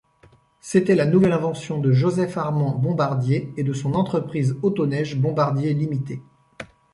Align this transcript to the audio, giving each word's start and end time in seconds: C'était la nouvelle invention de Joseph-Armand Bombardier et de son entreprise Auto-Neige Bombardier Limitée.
C'était 0.61 0.95
la 0.95 1.05
nouvelle 1.05 1.31
invention 1.33 1.77
de 1.79 1.91
Joseph-Armand 1.91 2.73
Bombardier 2.79 3.53
et 3.55 3.63
de 3.63 3.71
son 3.71 3.93
entreprise 3.93 4.57
Auto-Neige 4.63 5.19
Bombardier 5.19 5.75
Limitée. 5.75 6.23